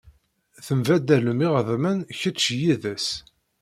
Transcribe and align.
Tembaddalem 0.65 1.39
iɣeḍmen 1.47 1.97
kecc 2.19 2.43
yid-s. 2.59 3.07